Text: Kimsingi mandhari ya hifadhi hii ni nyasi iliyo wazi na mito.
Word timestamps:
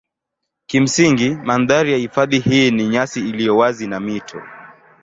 Kimsingi 0.65 1.35
mandhari 1.35 1.91
ya 1.91 1.97
hifadhi 1.97 2.39
hii 2.39 2.71
ni 2.71 2.87
nyasi 2.87 3.29
iliyo 3.29 3.57
wazi 3.57 3.87
na 3.87 3.99
mito. 3.99 4.41